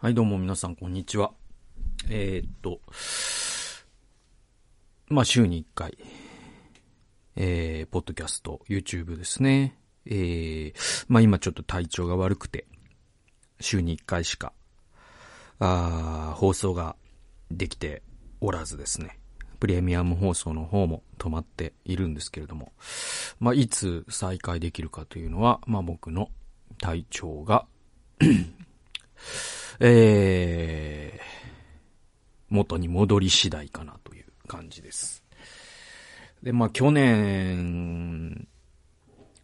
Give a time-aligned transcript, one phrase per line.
[0.00, 1.32] はい、どうも皆さん、こんにちは。
[2.08, 2.80] えー、っと、
[5.08, 5.98] まあ、週に1回、
[7.34, 9.76] えー、ポッドキャスト、YouTube ですね。
[10.06, 12.68] えー、まあ、今ちょっと体調が悪くて、
[13.58, 14.52] 週に1回しか、
[15.58, 16.94] あ放送が
[17.50, 18.04] できて
[18.40, 19.18] おらずですね。
[19.58, 22.72] プレミアム放送の方も止まっているんですけれども、
[23.40, 26.30] まあ、いつ再開できるかというのは、まあ、僕の
[26.78, 27.66] 体調が
[29.80, 31.22] えー、
[32.48, 35.24] 元に戻り次第かなという感じです。
[36.42, 38.48] で、まあ去年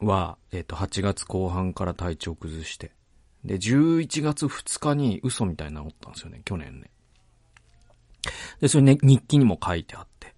[0.01, 2.93] は、えっ、ー、と、8月後半から体調崩して、
[3.45, 6.91] で、11月2日に嘘みたいなのったんですよね、去年ね。
[8.61, 10.35] で、それね、日記にも書いてあって。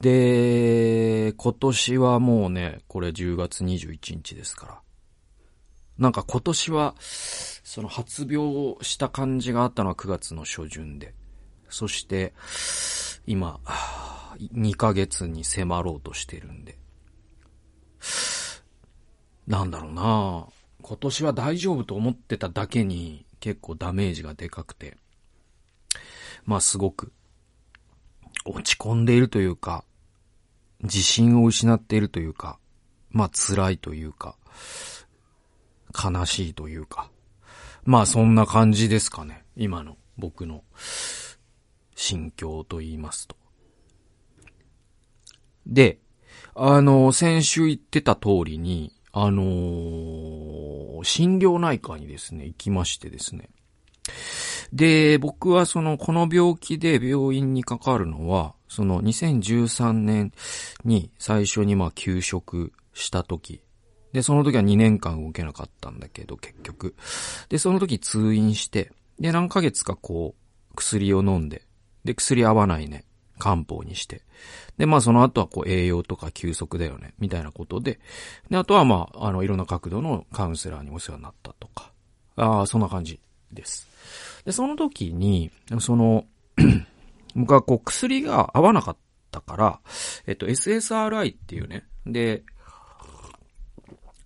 [0.00, 4.81] で、今年はもうね、これ10月21日ですから。
[6.02, 11.14] なんか今年は、その発病した感じがあったのは9月の初旬で。
[11.68, 12.34] そして、
[13.24, 13.60] 今、
[14.52, 16.76] 2ヶ月に迫ろうとしてるんで。
[19.46, 20.46] なんだろうな
[20.82, 24.96] 今年は大丈夫と思ってただけに結構ダメージがでかくて。
[26.44, 27.12] まあすごく
[28.44, 29.84] 落ち込んでいるというか、
[30.82, 32.58] 自信を失っているというか、
[33.10, 34.36] まあ辛いというか、
[35.92, 37.10] 悲しいというか、
[37.84, 39.44] まあそんな感じですかね。
[39.56, 40.62] 今の僕の
[41.94, 43.36] 心境と言いますと。
[45.66, 45.98] で、
[46.54, 53.50] あの、先週言ってた通りに、あのー、心療内科にですね、行きましてですね。
[54.72, 60.32] で、僕はその、この病気で病院にかかるのは、その2013年
[60.84, 63.60] に最初にまあ休職した時
[64.12, 66.94] で、その時は2年間動けなかったんだけど、結局。
[67.48, 71.62] で、その時通院して、で、何ヶ月かこう、薬を飲んで、
[72.04, 73.04] で、薬合わないね、
[73.38, 74.22] 漢方にして。
[74.78, 78.00] で、まあその後はこう栄養とか休息だよね、みたいなことで。
[78.50, 81.92] で、あとはまあ、あの、いろんな角度のカウンセラーにお世話になったとか。
[82.36, 83.20] ああ、そんな感じ
[83.52, 83.88] です。
[84.44, 85.50] で、その時に、
[85.80, 86.24] その
[87.34, 88.96] 僕はこう薬が合わなかっ
[89.30, 89.80] たから、
[90.26, 92.42] えっと、SSRI っていうね、で、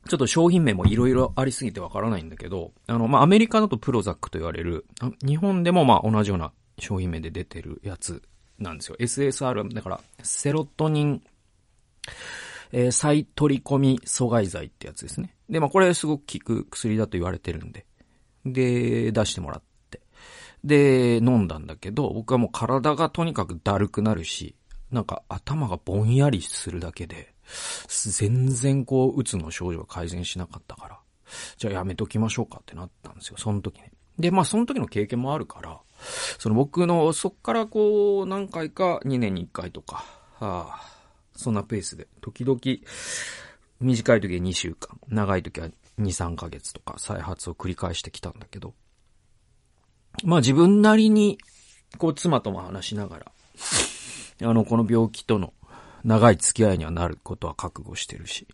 [0.07, 4.87] ちょっと商品名もいろいろありすぎてわからないんだけど、あの、まあ、アメリカだとプロザックと言われる、
[5.25, 8.23] 日本でもま、同じような商品名で出てるやつ
[8.59, 8.97] なんですよ。
[8.99, 11.23] SSR、だから、セロトニン、
[12.73, 15.35] えー、再取り込み阻害剤ってやつですね。
[15.49, 17.87] で、まあ、これすごく効く薬だと言われてるんで。
[18.45, 20.01] で、出してもらって。
[20.65, 24.57] で、飲んだんだけど、僕はもう体がとにかくだるくなるし、
[24.91, 27.35] なんか頭がぼんやりするだけで、
[27.89, 30.99] 全然こう、うつの症状が改善しなかったから、
[31.57, 33.93] じゃあやめときましょうかってなったんですよ、その時ね。
[34.19, 35.81] で、まあその時の経験もあるから、
[36.39, 40.05] その僕の、そっからこう、何回か2年に1回とか、
[40.39, 40.81] はあ、
[41.35, 42.61] そんなペースで、時々、
[43.81, 48.75] 短い時は2週間、長い時は2、3ヶ月とか再発を繰り返してきたんだけど、
[50.25, 51.39] まあ自分なりに、
[51.99, 53.33] こう妻とも話しながら、
[54.43, 55.53] あの、この病気との
[56.07, 58.47] 長い付き合いにはなることは覚悟してるし、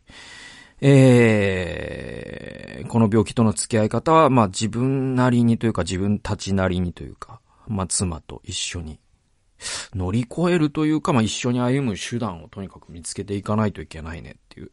[0.80, 8.98] えー、この病気との付き合い方は、まあ自分なりにというか自分たちなりにというか、まあ妻と一緒に
[9.94, 14.70] 乗り越えるというか、まあ一緒に歩む手段をとにかく見つけていかないといけないねっていう。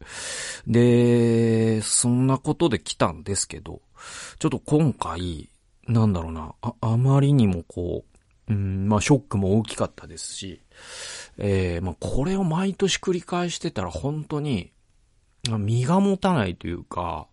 [0.66, 3.82] で、そんなことで来たんですけど、
[4.38, 5.50] ちょっと今回、
[5.86, 8.04] なんだろうな、あ、あまりにもこ
[8.48, 10.62] う、うん、まあショックも大きかったですし、
[11.42, 14.72] えー、まあ、これを毎年繰り返してたら本当に、
[15.48, 17.26] 身が持たないというか、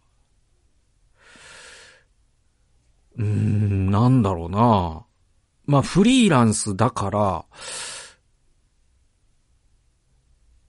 [3.18, 5.06] うーん、なんだろうな。
[5.66, 7.46] まあ、フリーランスだから、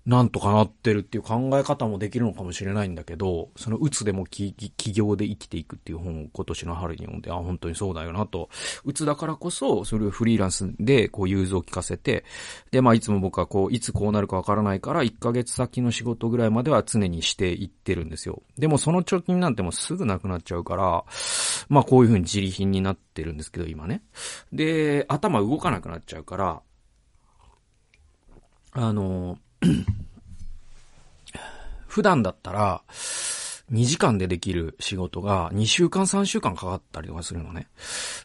[0.09, 4.55] なんとかなってるっていう考え方もできるのかもしれないんだけど、そのうつでも企
[4.95, 8.49] 業で生きていくっていう本を今年の春に読んで、あ、本当にそうだよなと。
[8.87, 12.25] うつだからこそ、それをフリーランスでこう融通を聞かせて、
[12.71, 18.43] で、まあいつも僕はこう、いつこうなるかわからないから、1ヶ月先の仕事ぐらいまでは常にしていってるんですよ。
[18.57, 21.05] でもその貯金なんてもうすぐなくなっちゃうから、
[21.69, 24.03] まあこういうふうに自利品になってるんですけど、今ね。
[24.55, 26.63] で、頭動かなくなっちゃうから、
[28.73, 29.37] あの、
[31.87, 32.83] 普段だったら、
[33.73, 37.69] 2時間でできる仕事が2週間3週間かかったりとかするのね。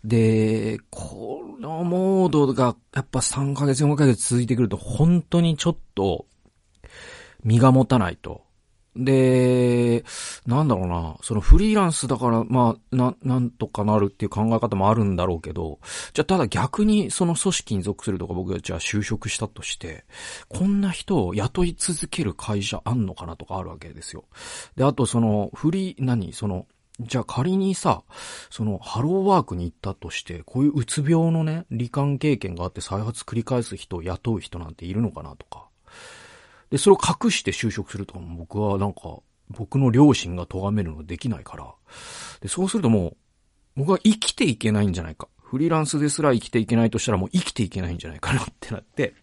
[0.03, 6.25] で、このモードがやっぱ3ヶ月4ヶ月続いてくると本当にちょっと
[7.43, 8.42] 身が持たないと
[8.95, 10.03] で、
[10.45, 15.79] なんだろうな、そのフリーランスだから、まあ、な、なんとかなるっていう考え方もあるんだろうけど、
[16.13, 20.05] じゃあただ逆にその組織に属するとか僕がじゃあ就職したとして、
[20.47, 24.25] こんな人を雇い続ける会社あんのかなとかあるわけですよ。
[24.75, 26.31] で、あとそのフリー、何？
[26.33, 26.67] その、
[26.99, 28.03] じゃあ仮にさ、
[28.51, 35.67] そのハローワークに行ったとして、こういううつ病のね、罹患経験があって再発繰り返す人を雇う人なんているのかなとか。
[36.73, 39.19] で、それを隠して就職するとかも僕はなんか、
[39.51, 41.71] 僕の両親が咎めるのできないから。
[42.41, 43.17] で、そうするともう、
[43.75, 45.27] 僕は生きていけないんじゃないか。
[45.37, 49.13] フリーランスですら生きていけないとしたらもう生きていけないんじゃないかなってなって、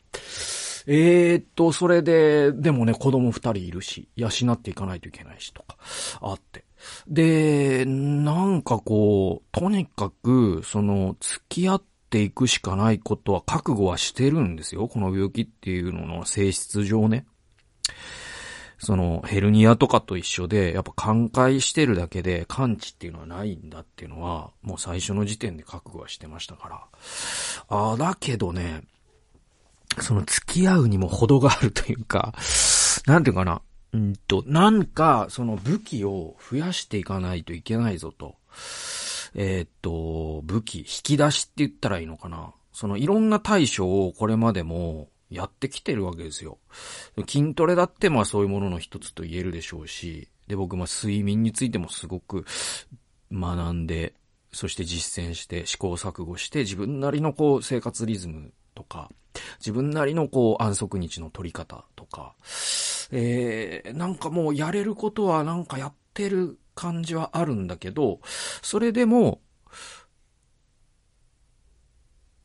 [0.87, 5.77] えー、っと、それで、でもね、子供二人いるし、養っていかないといけないしとか、
[6.21, 6.65] あって。
[7.09, 14.87] で、なんかこう、とにかく、その、付き合っていくしかないことは覚悟はしてるんですよ。
[14.87, 17.27] この病気っていうのの性質上ね。
[18.79, 26.81] そのヘルニアとかと一緒で、やっぱ寛解してるだけで完治っていうのはないんだっていうのは、もう最初の時点で覚悟はしてましたから。
[27.69, 28.83] ああ、だけどね、
[29.99, 32.33] その付き合うにも程があるというか、
[33.07, 33.61] なんていうかな、
[33.93, 38.37] うんと、なんか、その武器を増やしていかないといけないぞと。
[39.35, 42.55] えー、っと、武器、引き出しって言ったらいいのかな。
[42.73, 46.59] そのいろんな対処をこれまでもやってきてるわけですよ。
[47.27, 52.45] 筋トレだってまあそういうものの一つと言えるでしょうし、で僕まあ睡眠についてもすごく
[53.33, 54.15] 学んで、
[54.53, 59.11] そして実践して試行錯誤して自分なりのこう生活リズムとか、
[59.61, 62.35] 自分なりのこう安息日の取り方とか、
[63.13, 68.21] えー、なんかもうやれることはなんかやってる感じはあるんだけど、
[68.63, 69.41] それでも、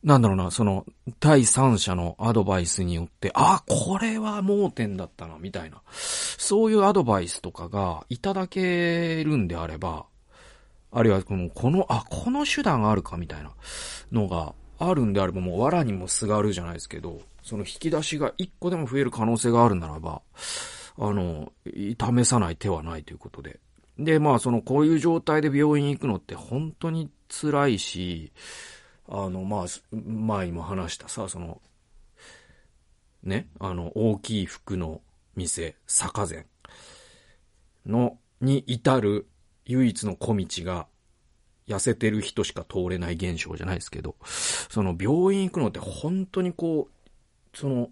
[0.06, 0.86] なんだろうな、その、
[1.18, 5.82] 第三者のアドバイスによって、あ、これは盲点だったな、みたいな。
[5.90, 10.06] そういうアドバイスとかがいただけるんであれば、
[10.92, 13.50] あるいはこの、この、あ、この手段あるか、みたいな
[14.12, 20.22] のがあるんであれば、もう藁にもすがるじゃないですけど、その引き出しが一個でも増える可能性があるならば、
[20.98, 23.58] あの、試さない手はないということで。
[23.98, 28.30] で、まあ、その、こういう状態で病院行くのって本当に辛いし、
[29.08, 31.60] あの、まあ、前にも話したさ、その、
[33.22, 35.00] ね、あの、大きい服の
[35.34, 36.46] 店、坂膳
[37.84, 39.26] の、に至る
[39.64, 40.86] 唯一の小道が、
[41.66, 47.90] 痩せてる人しか通れない現象じゃないですけど、その病院行くのって本当にこう、その、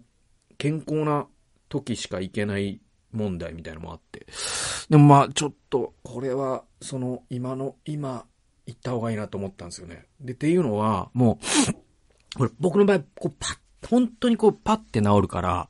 [0.57, 1.27] 健康な
[1.67, 2.79] 時しか行けない
[3.11, 4.25] 問題みたいなのもあって。
[4.89, 8.25] でもまあ、ちょっと、これは、その、今の、今、
[8.65, 10.05] 行った方がいいなと思ったんですよね。
[10.19, 11.39] で、っていうのは、も
[11.69, 15.69] う、これ僕の場合、こう、パッ、本当にこう、パッて治るから、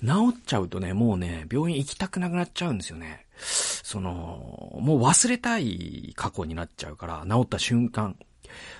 [0.00, 3.26] 治っちゃうとね、もうね、病院行きたくなくなっちゃうんですよね。
[3.38, 8.16] その、もう忘れたい過去になっちゃうから、治った瞬間。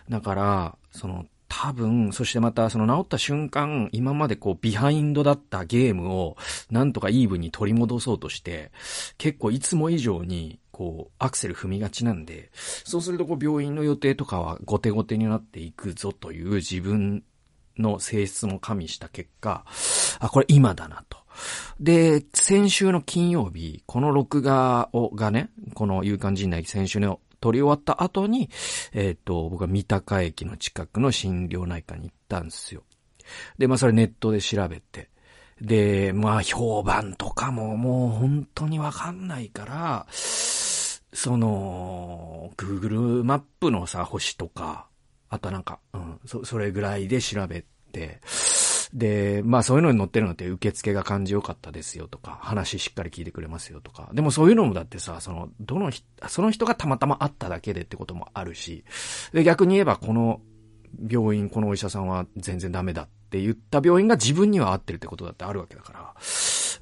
[0.09, 6.37] だから、その、多分、そしてまたその治った瞬間、今までこうビハインドだったゲームを
[6.71, 8.73] なんとかイーブンに取り戻そうとして、
[9.17, 17.25] 結構いつも以上にこう、アクセル踏みがちなんで、そうするとこう、病院の予定とかは後手後手になっていくぞという自分
[17.79, 19.65] の性質も加味した結果、
[20.19, 21.17] あ、これ今だなと。
[21.81, 28.51] で、先週の金曜日、この録画を、がね、この勇敢陣内先週の撮り終わった後に、
[28.93, 32.83] えっ、ー、と、僕は三鷹駅の近くの心療内科に行ったんですよ。
[33.57, 35.09] で、まあそれネットで調べて、
[35.61, 40.07] で、まあ評判とかももう本当にわかんないから、
[41.17, 44.87] その、Google マップのさ、星とか、
[45.31, 48.21] あとなんか、うん、そ、それぐらいで調べて、
[48.93, 54.11] で、まあそういうのに載ってるのって受付が感じよかったですよとか、話しっかり聞いてくれますよとか。
[54.13, 55.91] でもそういうのもだってさ、その、どの
[56.29, 58.85] その人がたまたま会っただけでってこともあるし、
[59.33, 60.43] で、逆に言えばこの
[61.09, 66.15] 病院、このお医者さんは全然ダメだって言った病院が自分には合ってるってことだってあるわけだから、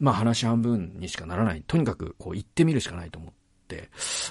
[0.01, 1.63] まあ話半分にしかならない。
[1.65, 3.44] とにかくこう行ってみるしかないと思って。、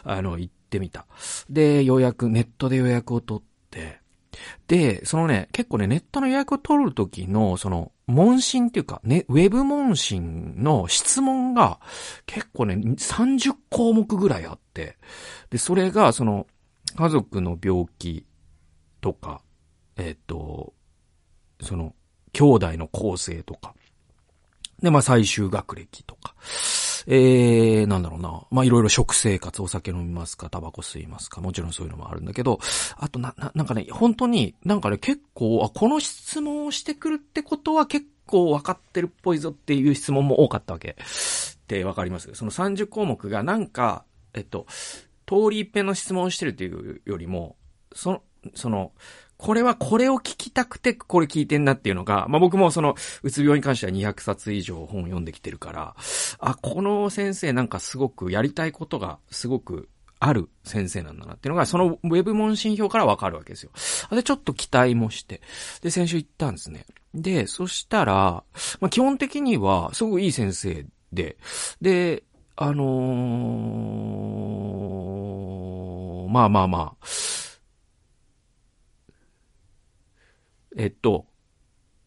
[0.04, 1.06] あの、行ってみた。
[1.50, 4.02] で、予約、ネットで予約を取って、
[4.68, 11.80] で、そのね、結構ね、ネットの予約を取るときの、その、問診っていうか、ね、ウェブ問診の質問が
[12.26, 14.98] 結構ね、30項目ぐらいあって、
[15.50, 16.48] で、それが、その、
[16.96, 18.26] 家族の病気
[19.02, 19.42] とか、
[19.96, 20.74] えっ、と、
[21.62, 21.94] その、
[22.34, 23.74] 兄弟の構成とか、
[24.82, 26.36] で、まあ、最終学歴とか、
[27.08, 28.44] えー、なんだろうな。
[28.52, 32.60] まあ、いろいろ食生活、お酒飲みますか、タバコ吸いますか、もちろんそういうのもあるんだけど、
[32.98, 40.92] あとな、な、なんかね、本当に、なんかね、結構、あ、この質問をしてくるってことは結構分かってるっぽいぞっていう質問も多かったわけ。
[40.92, 42.30] ってわかります？
[42.34, 44.66] その30項目がなんか、えっと、
[45.26, 47.56] 通り一遍の質問をしてるっていうよりも、
[47.94, 48.92] その、その、
[49.44, 55.96] これはこれを聞きたくてこれ聞いてんなっていうのが、まあ、僕もその、うつ病に関しては200冊以上本を読んできてるから、
[56.40, 59.90] あ、この先生なんかすごくやりたいことがすごく
[60.22, 63.72] ある先生なんだなっていうのが、そのウェブ問診票からわかるわけですよ。
[64.12, 65.42] で、ちょっと期待もして、
[65.82, 66.86] で、先週行ったんですね。
[67.14, 68.46] で、そしたら、
[68.80, 71.36] まあ、基本的には、すごくいい先生で、
[71.82, 72.24] で、
[72.56, 77.06] あのー、まあまあまあ、
[80.78, 81.26] えっと、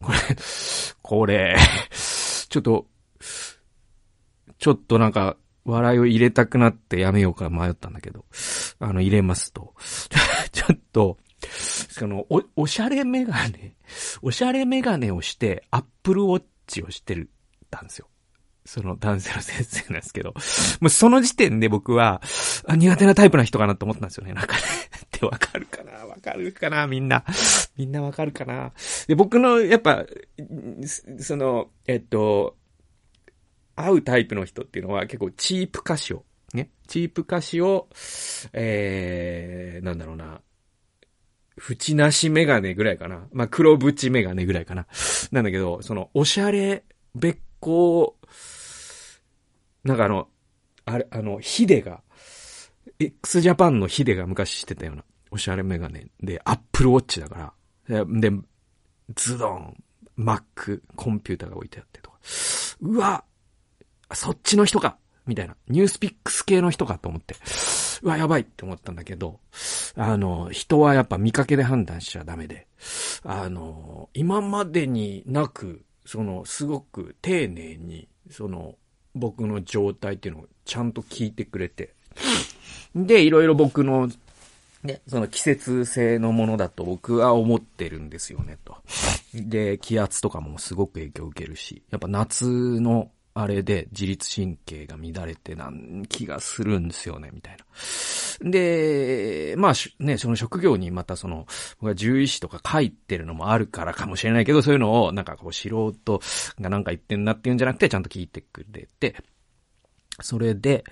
[0.01, 0.17] これ、
[1.01, 1.57] これ、
[2.49, 2.87] ちょっと、
[4.59, 8.25] ちょっとなんか、笑いを入れたくなってやめようか迷ったんだけど、
[8.79, 9.73] あの、入れますと、
[10.51, 11.17] ちょっと、
[11.89, 13.75] その、お、おしゃれメガネ、
[14.21, 17.29] おしゃれメガネをして、アップルウォッチをしてる、
[17.69, 18.07] たんですよ。
[18.67, 20.33] その男性の先生なんですけど、
[20.81, 22.21] もうその時点で僕は、
[22.67, 24.33] 苦手なタイプな人かなと思ったんですよね。
[24.33, 24.61] なんかね。
[25.05, 27.23] ってわかるかなわかるかなみんな。
[27.77, 28.73] みんなわかるかな
[29.07, 30.05] で、僕の、やっぱ、
[31.17, 32.57] その、えっと、
[33.77, 36.69] 会うタイプの人っていうのは結構チープ歌詞を、ね。
[36.87, 37.87] チープ歌詞を、
[38.51, 40.41] えー、なんだろうな。
[41.57, 43.27] 縁なしメガネぐらいかな。
[43.31, 44.87] まあ、黒縁メガネぐらいかな。
[45.31, 46.83] なんだけど、その、おしゃれ、
[47.15, 48.27] べっこう
[49.87, 50.27] なんかあの、
[50.85, 52.01] あれ、あの、ヒデが、
[52.99, 57.53] x ジャパンのヒデが昔してたような、おしゃれメガネで、アップルウォッチだか
[57.87, 58.31] ら、で、
[59.15, 59.81] ズドン、
[60.17, 62.17] マック、コンピューターが置いてあってとか、
[62.81, 63.23] うわ、
[64.13, 65.55] そっちの人かみたいな。
[65.69, 67.35] ニュースピックス系の人かと思って。
[68.01, 69.39] うわ、やばいって思ったんだけど、
[69.95, 72.67] あの、人はやっぱ見かけで判断しちゃダメで、
[73.23, 78.75] あの、今までになく、その、すごく丁寧に、その、
[79.15, 81.93] 僕の状態っていうのをちゃんと聞いてくれて。
[82.95, 84.09] で、いろいろ僕の、
[84.83, 88.77] ね、その季節性のものだと僕は思ってるんですよね、と。
[89.33, 92.45] で、気圧とかもすごく影響を受けるし、やっぱ夏
[92.79, 97.65] のあれで自律神経が乱れてなん気がするんですよね、みたいな。
[98.41, 101.45] で、まあ、ね、その職業にまたその、
[101.79, 106.21] 僕は獣医師とか書いてるのもあるからかもしれないけど、そういうのをなんかこう素人
[106.59, 109.15] がなんか言ってんなっていうんじゃなくて、ちゃんと聞いてくれて、
[110.21, 110.83] それで、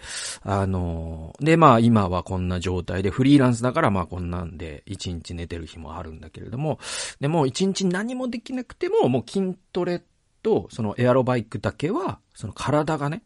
[0.43, 6.79] あの、で、まあ今はこんな状態で、フリーランスだからまあこんなんで、一日寝てる日もあるんだけれども、
[7.19, 10.03] でも一日何もできなくても、もう筋トレ
[10.43, 13.23] と、そのエアロバイクだけは、その体がね、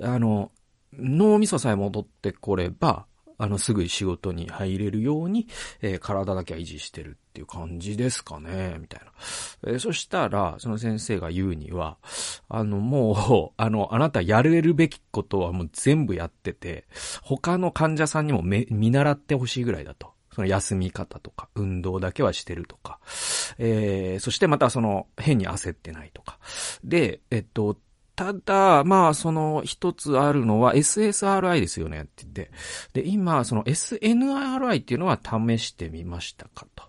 [0.00, 0.50] あの、
[0.94, 3.06] 脳みそさえ戻ってこれば、
[3.38, 5.48] あの、すぐ仕事に入れるように、
[5.82, 9.12] えー、体だけは維持してるっていう感じですかね、みたいな。
[9.72, 11.98] えー、そしたら、その先生が言うには、
[12.48, 16.86] あの、もう、 あの、あなたやれるべきことはもう全部やってて、
[17.22, 20.14] 他の患者さんにも見習ってほしいぐらいだと。
[20.34, 22.98] その休み方とか、運動だけはしてるとか、
[23.58, 26.40] えー、そしてまたその、変に焦ってないとか。
[26.82, 27.78] で、えっと、
[28.16, 32.50] ただ、まあ、その一つあるのは SSRI ですよねって言って。
[33.02, 36.84] で、今、その SNRI っていうのは試してみましたかと。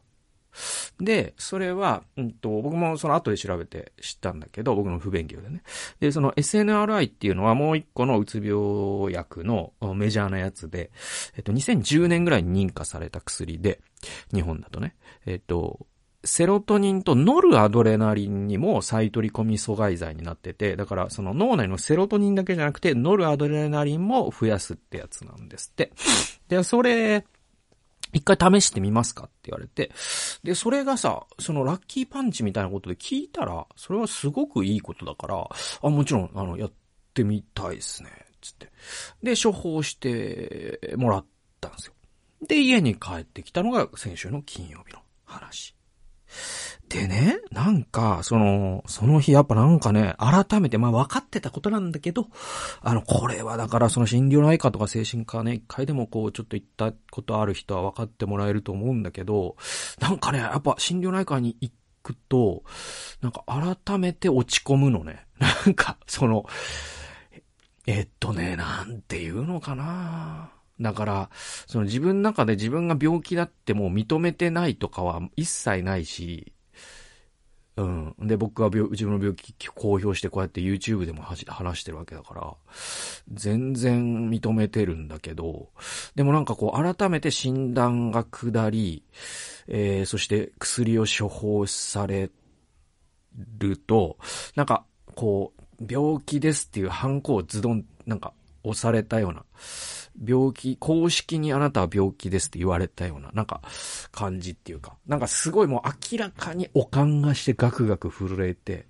[0.99, 5.63] で、それは、うんと、僕もその後で調べて知ったんだけど、僕の不勉強でね。
[5.99, 10.91] で、その SNRI っていうのはもう一個のうつ病薬のメジャーなやつで、
[11.35, 13.81] えっと、2010年ぐらいに認可された薬で、
[14.33, 14.95] 日本だとね。
[15.25, 15.85] えっと、
[16.25, 25.91] セロトニンとノルアドレナリンにも再取り込み阻害剤になってて、だからその脳内のセロトニンだけじゃなくて、ノルアドレナリンも増やすってやつなんですって。
[26.47, 27.25] で、それ、
[28.13, 29.91] 一回試してみますかって言われて。
[30.43, 35.47] で、それがさ、そのラッキーパンチみたいなことで聞いたら、それはすごくいいことだから、
[35.81, 36.71] あ、もちろん、あの、やっ
[37.13, 38.09] てみたいですね。
[38.41, 38.71] つって。
[39.23, 41.25] で、処方してもらっ
[41.59, 41.93] たんですよ。
[42.47, 45.74] で、家に帰ってきたのが先週の金曜日の話。
[46.89, 52.27] でね、なんか、その、その日やっぱなんかね、改めて、まあ分かってたことなんだけど、
[52.81, 59.55] あの、これはだからその心療内科とか精神科ね、一回でもこう、ちょっと行ったことある人は分かってもらえると思うんだけど、
[59.99, 61.71] なんかね、やっぱ心療内科に行
[62.03, 62.63] くと、
[63.21, 65.25] なんか改めて落ち込むのね。
[65.39, 66.45] なんか、その、
[67.87, 71.29] えっとね、なんていうのかなだから、
[71.67, 76.53] その自分の中で自分が病気だってもう認めてないとかは一切ないし、
[77.77, 78.15] うん。
[78.21, 82.53] で、僕が病、自分の病気公表してこうやって YouTube でも話してるわけだから、
[83.33, 85.69] 全然認めてるんだけど、
[86.15, 89.03] でもなんかこう改めて診断が下り、
[89.67, 92.29] えー、そして薬を処方され
[93.57, 94.17] ると、
[94.55, 98.33] なんかこう、病気ですっていうハンコをズドンなんか、
[98.65, 99.43] 押されたような、
[100.23, 103.61] 病気、公式にあなたは病気ですって言われたような、なんか、
[104.11, 108.87] 感じっていうか、なんかすごいもう明らかにおかんがしてガクガク震えて、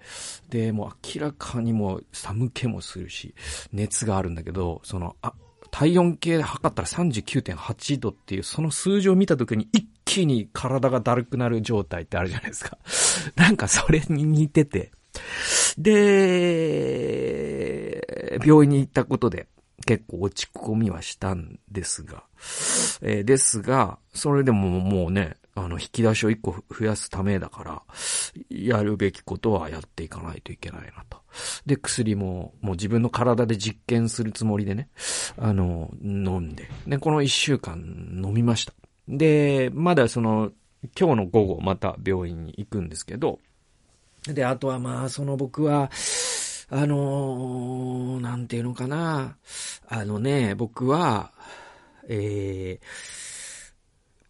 [0.49, 3.33] で、もう明らかにもう寒気もするし、
[3.73, 5.33] 熱があるんだけど、その、あ、
[5.71, 12.77] 体温計で測ったら39.8度っていう、その数字を見た時に一気に体がだるくなる状態ってあるじゃないですか。
[13.35, 14.91] なんかそれに似てて。
[15.77, 16.45] で、
[18.45, 19.47] 病院に行ったことで
[19.85, 22.23] 結構落ち込みはしたんですが、
[23.01, 27.81] えー、ですが、それでももうね、あの、引き出しを一個増やすためだから、
[28.49, 31.19] やるべきことはやっていかないといけないなと。
[31.65, 34.89] で、薬も、もう自分の体で実験するつもりでね、
[35.37, 36.69] あの、飲んで。
[36.85, 37.77] で、この一週間
[38.21, 38.73] 飲みました。
[39.07, 40.51] で、まだその、
[40.99, 43.39] 今日の午後また病院に行くんですけど、
[44.27, 45.89] で、あとはまあ、その僕は、
[46.69, 49.37] あのー、なんていうのかな。
[49.87, 51.31] あのね、僕は、
[52.07, 52.85] えー、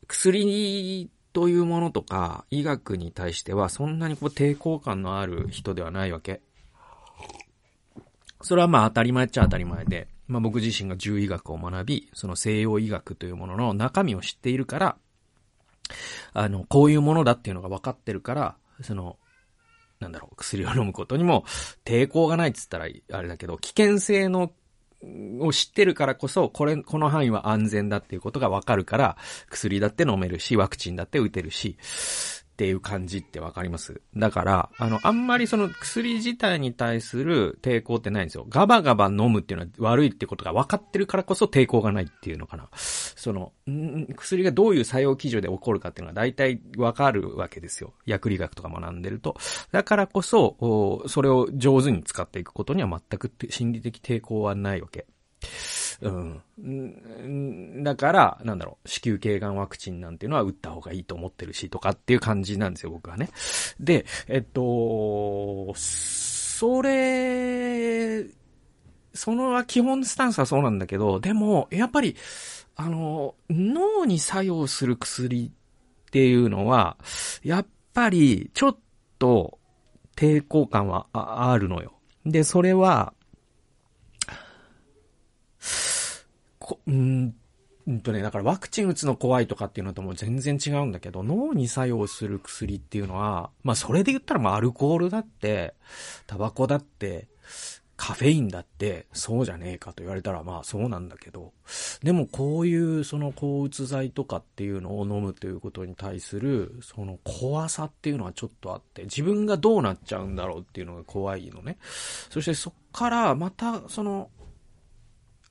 [0.07, 6.41] 薬というものとか、医学に対してはそんなにこう抵抗感のある人ではないわけ。
[8.41, 14.97] それはまあ当たり前っちゃ当たり前で、まあ僕自身が獣医学を学び、その西洋医学というものの中身を知っているから、
[16.33, 19.17] あの、こういうものだっていうのが分かってるから、その、
[19.99, 21.45] なんだろう、薬を飲むことにも
[21.83, 24.51] 抵抗がないって言ったらあれだけど、危険性の
[25.39, 29.17] を知ってるからこそ、これ、この範囲は安全だっていうことがわかるから、
[29.49, 31.77] 薬だって飲めるし、ワクチンだって打てるし、
[32.55, 33.99] っていう感じってわかります？
[34.15, 38.45] だから、あの、あんまりその薬自体に対する抵抗ってないんですよ。
[38.47, 42.69] ガバガバ飲むっていうのは悪いってことが分かってるからこそ抵抗がないっていうのかな。
[42.77, 47.93] その、ん薬がどういう作用基準で起こるかっていうのが大体わかるわけですよ。
[48.05, 49.35] 薬理学とか学んでると。
[49.73, 55.05] だからこそ、それを上手に使っていくことには全く心理的抵抗はないわけ。
[56.01, 57.83] うん。
[57.83, 63.29] だから、なんだろう、子宮頸がんワクチンなんていうのは打った方がいいと思ってるし、とかっていう感じなんですよ、僕はね。
[63.79, 68.25] で、えっと、それ、
[69.13, 72.15] その基本スタンスはそうなんだけど、でも、やっぱり、
[72.75, 75.51] あの、脳に作用する薬
[76.07, 76.97] っていうのは、
[77.43, 78.77] やっぱり、ちょっ
[79.17, 79.59] と、
[80.15, 81.93] 抵抗感はあるのよ。
[82.25, 83.13] で、それは、
[86.59, 87.35] こ、うん
[87.87, 95.75] うんとね、だからワクチン打つの怖いとかっていうのとも全然違うんだけど、脳に作用する薬っていうのは、まあそれで言ったらまあアルコールだって、
[96.25, 97.27] タバコだって、
[97.97, 101.53] カフェインだって、そうじゃねえかと言われたらまあそうなんだけど、
[102.01, 111.77] でもこういうその抗うつ剤とかっていうのを飲むということに対する、その怖さっていうのはちょっとあって、自分がどうなっちゃうんだろうっていうのが怖いのね。
[112.31, 114.29] そしてそっからまたその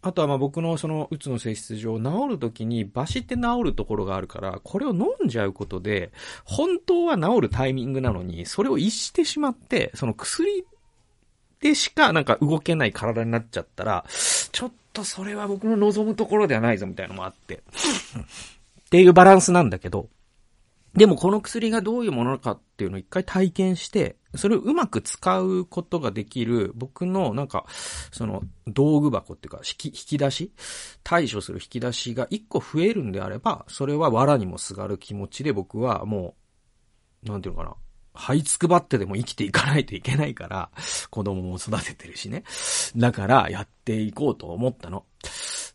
[0.06, 6.12] あとはまあ僕のそのうつの性質上、治るときにバシって治るところがあるから、これを飲んじゃうことで、
[6.44, 10.66] 本当は治るタイミングなのに、それを逸してしまって、その薬
[11.60, 14.04] でしかなんか動けない体になっちゃったら、
[14.52, 17.54] ちょっとそれは僕の望むところではないぞみたいなのもあって。
[17.54, 17.60] っ
[18.90, 20.10] ていうバランスなんだけど、
[20.92, 27.66] でもこの薬がどういうものかっていうのを一回体験して、それをうまく使うことができる僕のなんか、
[28.12, 30.52] その道具箱っていうか引き、引き出し
[31.02, 36.34] 対処する引き出しが一個増えるんであれば、それは藁にもすがる気持ちで僕はも
[37.24, 37.76] う、なんていうのかな。
[38.14, 40.70] 這いつくばってでも生きていかないといけないから、
[41.10, 42.44] 子供も育ててるしね。
[42.96, 45.04] だからやっていこうと思ったの。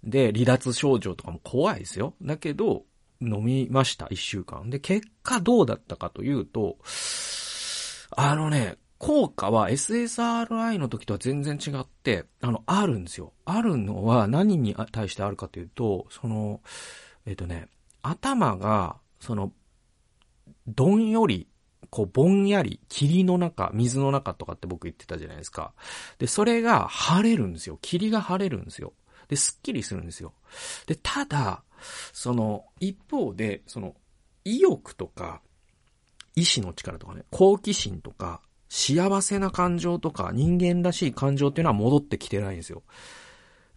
[0.04, 2.14] で、離脱症状とかも怖いですよ。
[2.22, 2.86] だけど、
[3.22, 4.70] 飲みました、一週間。
[4.70, 6.78] で、結果どうだったかというと、
[8.22, 13.32] あのね、効果は SSRI の時とは全然違って、あの、あるんですよ。
[13.46, 16.60] あるのは何に対してあるかというと、その、
[17.26, 17.70] えっ、とね、
[18.02, 19.54] 頭が、その、
[20.68, 21.48] どんより、
[21.90, 25.74] こう、ぼんやり、霧の中、水の中とかって僕言ってたじゃないですか。
[26.18, 27.80] で、それが晴れるんですよ。
[27.82, 28.92] 霧が晴れるんですよ。
[29.30, 30.34] で、すっきりするんですよ。
[30.88, 31.64] で、ただ、
[32.12, 33.96] その、一方で、その、
[34.44, 35.42] 意欲とか、
[36.36, 42.84] 意志の力とかね、好奇心とか、幸せな感情とか、人間らしい感情っていうのは戻ってきてないんですよ。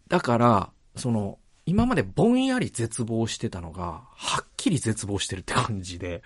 [0.09, 6.23] だから、その、今までぼんやり絶望してたのが、はっきり絶望してるって感じで、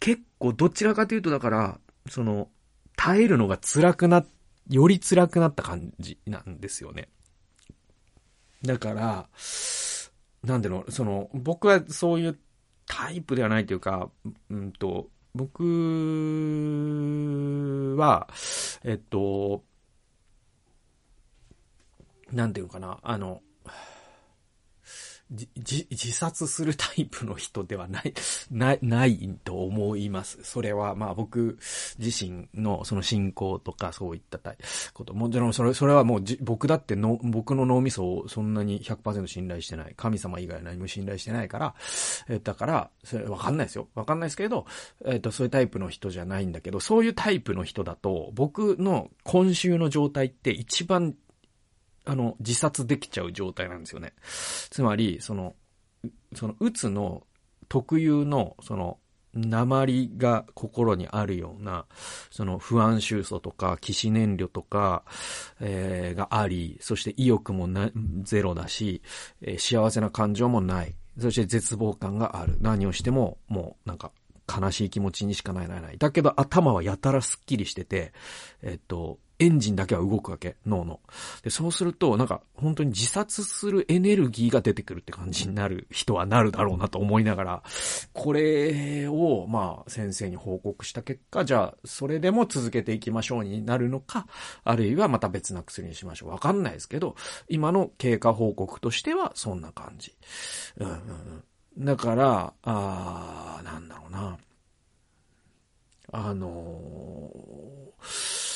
[0.00, 2.48] 結構どちらかというとだから、その、
[2.96, 4.24] 耐えるのが辛くな、
[4.68, 7.08] より辛くなった感じなんですよね。
[8.62, 9.28] だから、
[10.42, 12.38] なんでの、その、僕はそういう
[12.86, 14.10] タイプではないというか、
[14.50, 15.64] うんと、僕
[17.96, 18.28] は、
[18.84, 19.64] えっと、
[22.32, 23.42] なんていうのかな、あの、
[25.30, 28.14] じ、自殺するタイプの人ではない、
[28.50, 30.38] ない、ないと思います。
[30.42, 31.58] それは、まあ僕
[31.98, 34.38] 自身のその信仰とかそういった
[34.94, 35.14] こと。
[35.14, 39.94] もちろんそれ、それはもう僕だっての、僕の脳みそをそんなに100%信頼してない。
[39.96, 41.74] 神様以外何も信頼してないから、
[42.28, 43.88] えだから、それわかんないですよ。
[43.94, 44.66] わかんないですけど、
[45.04, 51.14] えっ、と、そういうタイプの人じゃないんだけど、そういうタイプの人だと、僕の今週の状態って一番
[52.08, 54.14] あの、自殺できちゃう状態なんですよね。
[54.70, 55.54] つまり、その、
[56.34, 57.26] その、うつの
[57.68, 58.98] 特有の、その、
[59.34, 61.84] 鉛が心にあるような、
[62.30, 65.04] その不安収素とか、騎士燃料とか、
[65.60, 67.90] えー、があり、そして意欲もな、
[68.22, 69.02] ゼロだし、
[69.42, 70.94] えー、幸せな感情もない。
[71.20, 72.56] そして絶望感がある。
[72.60, 74.12] 何をしても、もうなんか、
[74.50, 75.98] 悲しい気持ちにしかならない。
[75.98, 78.14] だけど頭はやたらスッキリしてて、
[78.62, 81.00] えっと、エンジンだけは動くわけ、脳の。
[81.42, 87.62] で、そうすると、なんか、本当に自殺するエネルギーが出てくるって感じになる人はなるだろうなと思いながら、
[88.12, 94.26] これを、まあ、先生に報告した結果、じゃあ、それでも続けていきましょうになるのか、
[94.64, 96.30] あるいはまた別な薬にしましょう。
[96.30, 97.14] わかんないですけど、
[97.48, 100.16] 今の経過報告としては、そんな感じ。
[100.78, 100.94] うんうん
[101.76, 101.84] うん。
[101.84, 104.36] だから、あー、なんだろうな。
[106.10, 108.47] あのー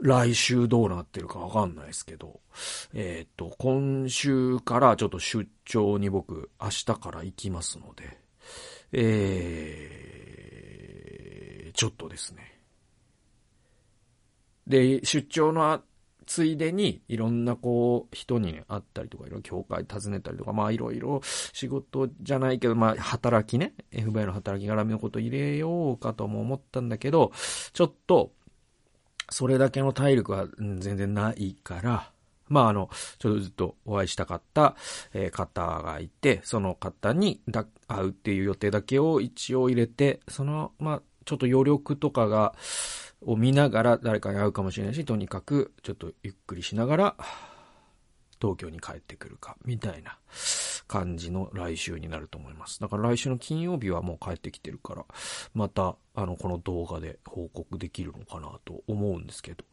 [0.00, 2.40] 来週どうなってるかわかんないですけど、
[2.92, 8.18] えっ、ー、と、今週からちょっと出張に僕、明日から行きますので、
[8.92, 12.60] えー、ちょっとですね。
[14.66, 15.80] で、出張の
[16.26, 27.32] ついでに、いろんなこう、人に、会ったりとか、いろいろ教会訪ねたりとか、まあいろいろ仕事じゃないけど、まあ働きね、FBI の働き絡みのこと入れようかとも思ったんだけど、
[27.72, 28.32] ちょっと、
[29.30, 32.10] それだけの体力は全然ないから、
[32.48, 34.76] まあ、あの、ちょっとずっとお会いしたかった、
[35.12, 37.40] え方がいて、その方に
[37.88, 42.54] 会うっていう予定だけを一応入れて、その、まあ、ちょっと余力とかが、
[43.22, 47.16] を見ながら誰かに会うかもしれないし、とにかくちょっとゆっくりしながら、
[48.40, 50.18] 東京に帰ってくるか、みたいな
[50.86, 52.80] 感じの来週になると思います。
[52.80, 55.04] だから来週の金曜日はもう帰ってきてるから、
[55.54, 59.64] また、あの、この動画で報告できるのかなと思うんですけど。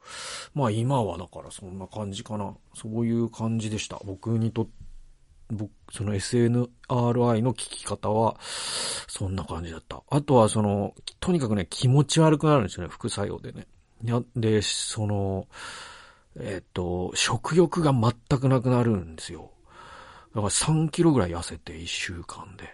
[0.53, 2.53] まあ今はだからそんな感じかな。
[2.73, 3.99] そういう感じでした。
[4.03, 4.71] 僕にとって、
[5.49, 10.01] 僕、その SNRI の聞き方は、そんな感じだった。
[10.09, 13.67] あとはその、とにかくね、気持ち悪くなるんですよね、副作用でね。
[14.35, 15.47] で、その、
[16.39, 19.51] えっ、と、食欲が全くなくなるんですよ。
[20.33, 22.65] だから3キロぐらい痩せて1週間で。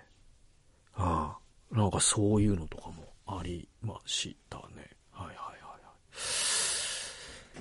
[0.95, 1.39] ああ。
[1.75, 4.89] なんかそういうのとかもありましたね。
[5.11, 5.99] はいはいはいはい。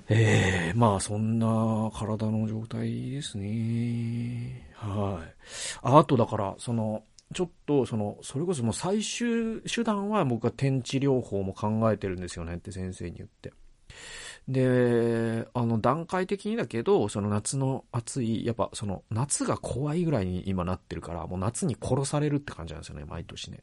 [0.08, 4.70] ええー、まあそんな体の状態ですね。
[4.74, 5.34] はい。
[5.82, 7.02] あとだから、その、
[7.34, 13.52] ちょっと、その、それこそもう最終手段は僕は天地療法も考えてるんですよねって先生に言って。
[14.48, 23.62] で、あの、段階的にだけど、その夏の暑い、やっぱその夏が怖いぐらいに今なってるから、もう夏に殺されるって感じなんですよね、毎年ね。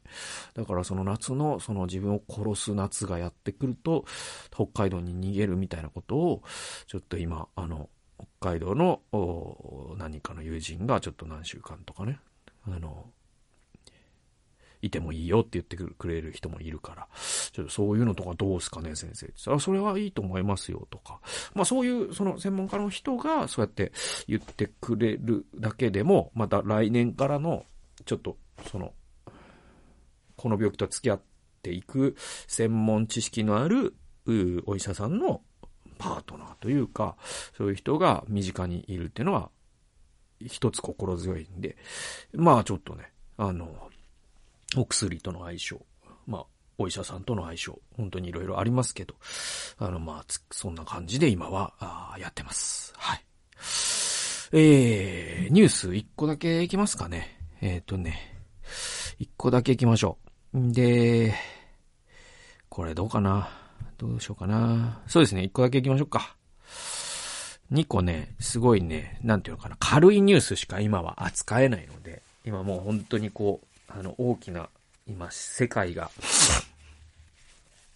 [0.54, 4.04] だからその夏の、その自分を殺す夏がやってくると、
[4.50, 6.42] 北海道に逃げるみたいなことを、
[6.86, 7.88] ちょっと今、あの、
[8.40, 9.00] 北海道の、
[9.98, 12.20] 何かの友人がちょっと何週間とかね、
[12.64, 13.10] あの、
[14.82, 17.08] いてもいいよって言ってくれる人もいるから、
[17.52, 19.52] ちょっとそういうのとかどうすかね、先生。
[19.52, 21.20] あ、それはいいと思いますよ、とか。
[21.54, 23.92] まあそういう、その専門家の人がそうやって
[24.26, 27.64] 言ってくれるだけでも、また来年からの、
[28.04, 28.36] ちょっと、
[28.70, 28.92] その、
[30.36, 31.20] この病気と付き合っ
[31.62, 32.14] ていく
[32.46, 33.94] 専門知識のある、
[34.66, 35.42] お医者さんの
[35.98, 37.16] パートナーというか、
[37.56, 39.50] そういう人が身近にいるっていうのは、
[40.44, 41.76] 一つ心強いんで、
[42.34, 43.90] まあちょっとね、あの、
[44.76, 45.80] お薬との相性、
[46.26, 46.46] まあ、
[46.78, 49.14] お医者さんとの相性、本当にいろいろありますけど、
[49.78, 52.92] あの、まあ、そんな感じで今は、あやってます。
[52.96, 53.24] はい。
[54.52, 57.38] えー、ニュース一個だけいきますかね。
[57.60, 58.36] えっ、ー、とね、
[59.18, 60.18] 一個だけいきましょ
[60.54, 60.72] う。
[60.72, 61.34] で、
[62.68, 63.48] これどうかな
[63.98, 66.36] どうしようかなそうですね、一個だけいきましょうか。
[67.70, 74.68] 二個ね、すごいね、なんていうのかな、軽いニュースしか今は扱えないので、今もう本当にこう、あの、大きな、
[75.06, 76.10] 今、世界が、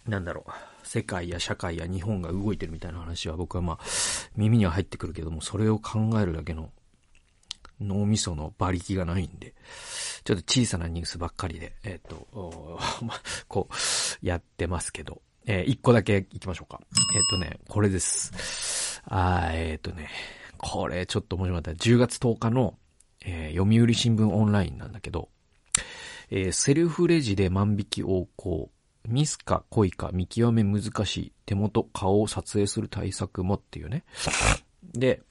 [0.07, 0.51] なんだろう、
[0.87, 3.79] 世界や社会や日本が動いてるみたいな話は僕はまあ、
[4.35, 6.69] 耳には入ってくるけども、それを考えるだけの
[7.79, 9.53] 脳みその馬力がないんで、
[10.23, 13.15] ちょっと小さなニュースばっかりで、えっ、ー、と、ま
[13.47, 16.79] こう、やってますけど、えー、一個だけ行きましょうか。
[17.13, 19.01] えっ、ー、とね、これです。
[19.05, 20.09] あえっ、とね、
[20.57, 21.71] これちょっと面白かった。
[21.71, 22.77] 10月10日の、
[23.21, 25.29] えー、読売新聞オンラインなんだけど、
[26.31, 28.71] えー、セルフレジで万引き横行。
[29.07, 31.33] ミスか恋か見極め難しい。
[31.45, 34.05] 手元、顔を撮影する対策もっていうね。
[34.93, 35.21] で、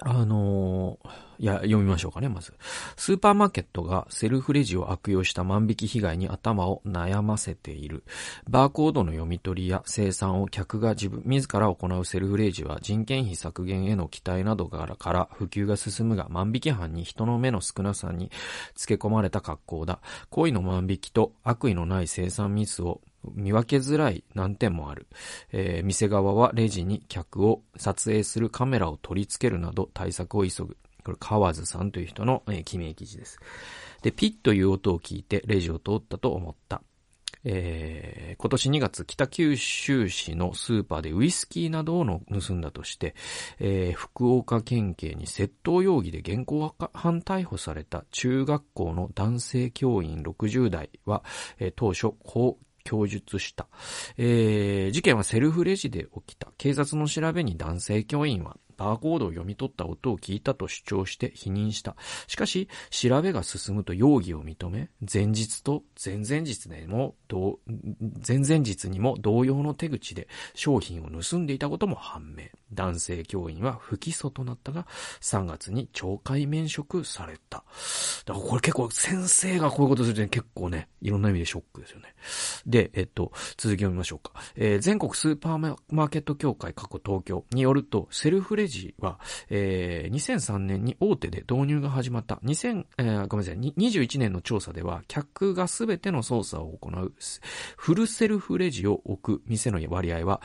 [0.00, 2.52] あのー、いや、読みましょうかね、まず。
[2.96, 8.04] スーパーマーケットがセルフレジを悪用した万引き被害に頭を悩ませている。
[8.48, 18.30] バーコードの読み取りや生産を客が自分、自ら行うセルフレジは人件費削減への期待などから普及が進むが万引き犯に人の目の少なさに
[18.74, 20.00] 付け込まれた格好だ。
[20.30, 23.00] 恋の万引きと悪意のない生産ミスを
[23.34, 25.06] 見分けづらい難点もある。
[25.52, 30.76] えー、店側はレジに客を撮影するカメラを取り付けるなど対策を急ぐ。
[31.04, 33.38] これ、河津さんという人の、えー、記名記事です。
[34.02, 36.82] で、ピッという音を聞いてレジを通ったと思った。
[37.48, 43.14] えー、今年2月、北九州市のスーパーでウイスキーなどを盗んだとして、
[43.60, 51.22] えー、福岡県警に窃盗容疑で現行犯逮捕された中学校の男性教員60代は、
[51.60, 53.66] えー、当初、こう供述した。
[54.16, 56.48] えー、事件はセルフレジで起きた。
[56.56, 61.96] 警察の調べに男性教員は、バーコードを読み取った音を聞いたと主張して否認した。
[62.26, 67.14] しかし、調べが進むと容疑を認め、前日と前々日でも、
[68.26, 72.44] 前々日にも同様の手口で商品を盗んでいたことも判明。
[72.72, 74.86] 男性教員は不起訴となったが、
[75.20, 77.64] 3月に懲戒免職された。
[78.24, 82.14] だからこれ結構先生がこういうことすると結構ね、いろんな意味でショックですよね。
[82.66, 84.32] で、えっと、続き読みましょうか。
[84.56, 89.18] えー、全国スーパーマーケット協会過去東京によると、セルフレジは、
[89.50, 92.36] えー、2003年に大手で導入が始まった。
[92.36, 97.12] 2000、えー、ごめんなさい、21年の調査では、客がすべての操作を行う
[97.76, 100.40] フルセルフレジを置く店の割合は、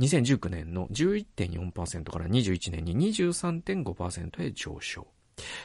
[0.00, 5.06] 2019年の11.4%から21年に23.5%へ上昇。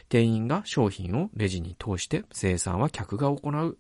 [0.10, 3.78] 店員が商品をレジに通して生産は客が行う、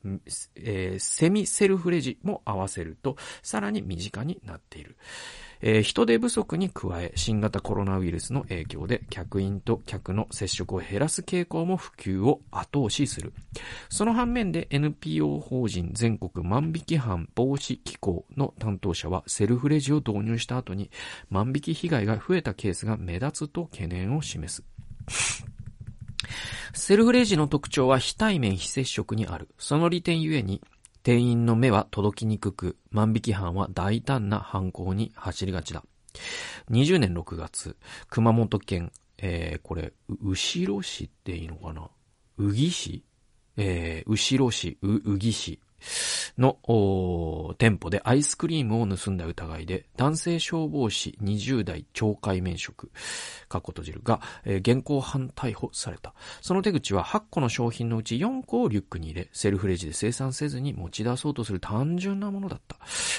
[0.56, 4.98] えー、セミセルフレジも合わせるとさらに身近になっている。
[5.68, 13.34] えー、人手不足に加え、新型コロナウイルスの影響で客員と客の接触を減らす傾向も普及を後押しする。
[13.90, 20.92] その反面で NPO 法人全国万引き犯防止機構の担当者はセルフレジを導入した後に
[21.32, 24.64] 万引き被害が増えたケースが目立つと懸念を示す。
[26.76, 29.48] セルフレジの特徴は非対面非接触にある。
[29.58, 30.62] その利点ゆえに、
[31.06, 35.84] 店員の目は届きにくく、万引き犯は大胆な犯行に走りがちだ。
[36.72, 37.78] 20年6月、
[38.10, 41.92] 熊本県、えー、これ、後ろ市っていいのかな？
[42.40, 43.04] 宇城市？
[43.56, 45.60] えー、後ろ市、う、宇城市。
[46.38, 46.58] の
[47.58, 52.92] 店舗でアイスクリームを盗んだ疑いで、男性消防士20代懲戒免職、
[53.50, 56.14] 閉じるが、えー、現行犯逮捕された。
[56.42, 62.78] その手口は8個の商品のうち4個をリュックに入れ、セルフレジで生産せずに持ち出そうとする単純なものだった。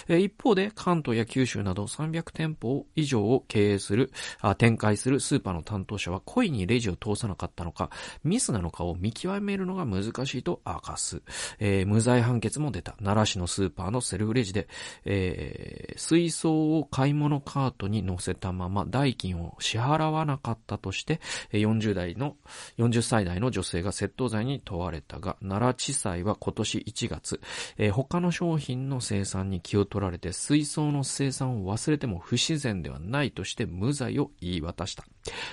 [0.09, 7.90] えー、一方で、関東や九州など300店舗以上を経営する、あ展開するスーパーの担当者は故意にレジを通さなかったのか、
[8.24, 11.22] ミスなのかを見極めるのが難しいと明かす。
[11.59, 12.92] えー、無罪判決も出た。
[12.92, 14.68] 奈良市のスーパーのセルフレジで、
[15.04, 21.20] えー、水槽を買い物カートに乗せたまま代金を支払わなかったとして、
[21.52, 22.36] 40代の、
[22.78, 27.40] 40歳代の女性が窃盗罪に問われたが、奈良地裁は今年1月、
[27.78, 35.04] えー、他の商品の生産に気を取られて水槽の生産を忘れても不自然ではないとして無罪を言い渡した。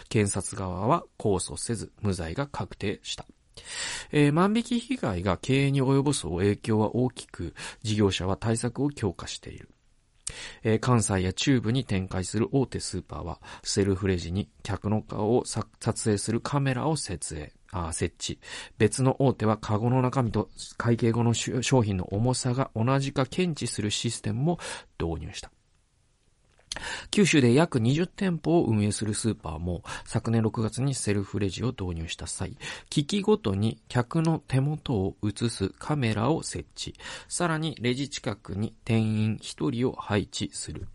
[0.09, 3.25] 検察側は控訴せず無罪が確定した。
[4.11, 9.69] えー、万引き被害が経営に及ぼす影響は大きく、事業者は対策を強化している。
[10.63, 17.53] えー、関西や中部に展開する大手スーパーは、セルフレジに客の顔を撮影するカメラを設営。
[17.73, 18.39] あ設置。
[18.77, 24.59] 別の大手はカゴの中身と会計後の商品の重さが同じか検知するシステムも
[24.99, 25.52] 導入した。
[27.11, 32.57] 九州で約20店舗を運営するスーパーも昨年6月にセルフレジを導入した際、
[32.89, 36.95] 機器ごとに客の手元を映すカメラを設置、
[37.27, 40.87] さらにレジ近くに店員1人を配置する。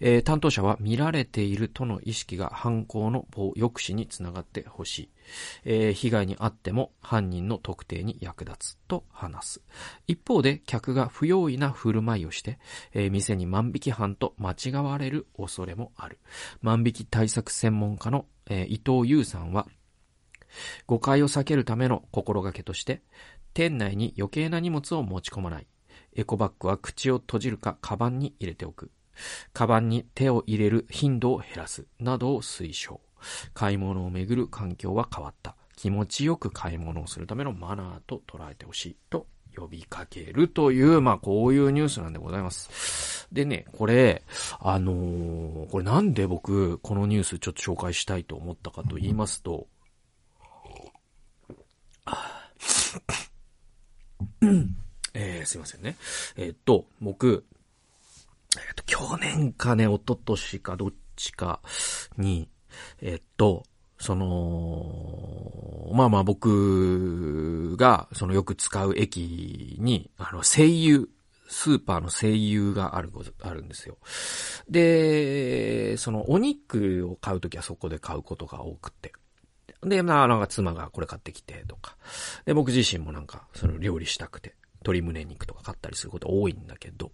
[0.00, 5.10] えー、担当者は見られているとの意識が犯行の抑止につながってほしい。
[5.64, 9.62] えー、被害に遭っても犯人の特定に役立つと話す。
[10.06, 12.58] 一方で客が不用意な振る舞いをして、
[12.92, 16.18] えー、店に万引き犯と間違われる恐れもある。
[16.60, 19.66] 万引き対策専門家の、えー、伊藤優さんは、
[20.86, 23.02] 誤解を避けるための心がけとして、
[23.54, 25.66] 店内に余計な荷物を持ち込まない。
[26.14, 28.90] エコバッグは口を閉じるかカバンに入れておく。
[29.52, 31.86] カバンに手を入れる頻度を減らす。
[31.98, 33.00] などを推奨。
[33.54, 35.56] 買い物をめぐる環境は変わった。
[35.76, 38.96] 気持ちよく買い物をするためのマナーと捉えてほしい。
[39.10, 43.28] と呼びかけるという、まあこういうニュースなんでございます。
[43.32, 44.22] でね、これ、
[44.60, 49.66] あのー、これなんで僕、このニュースちょっと紹介したいと思ったかと言いますと、
[55.14, 55.96] えー、すいませんね。
[56.36, 57.44] えー、っと、僕、
[58.58, 61.60] え、っと、去年かね、一昨年かどっちか
[62.16, 62.48] に、
[63.00, 63.64] えっと、
[63.98, 71.08] その、まあまあ僕が、そのよく使う駅に、あの、声優、
[71.48, 73.12] スーパーの声優がある、
[73.42, 73.98] あるんですよ。
[74.68, 79.12] で、そのお肉を買うときはそこで買うことが多くて。
[79.82, 81.96] で、まあなんか妻がこれ買ってきてとか。
[82.46, 87.12] で、僕自身もなんかその料理したくて、鶏胸肉とか買ったりすること多いんだけど。